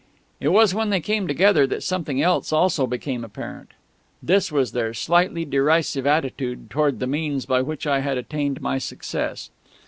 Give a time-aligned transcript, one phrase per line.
[0.39, 3.69] It was when they came together that something else also became apparent.
[4.23, 8.79] This was their slightly derisive attitude towards the means by which I had attained my
[8.79, 9.51] success.